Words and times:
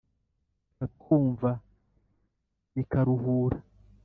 ikatwumva 0.73 1.51
n'i 2.73 2.83
karuhura. 2.91 3.59